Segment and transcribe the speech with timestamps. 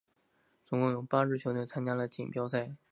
[0.65, 2.75] 总共有八支球队参加了锦标赛。